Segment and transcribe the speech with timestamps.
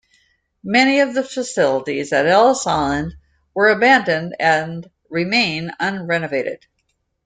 [0.63, 3.13] Many of the facilities at Ellis Island
[3.53, 6.63] were abandoned and remain unrenovated.